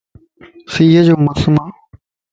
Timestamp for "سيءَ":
0.73-1.01